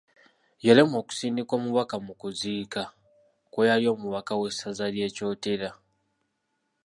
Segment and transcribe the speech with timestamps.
[0.65, 2.81] Yalemwa okusindika omubaka mu kuziika
[3.51, 5.69] kw’eyali omubaka w’essaza lya Kyotera.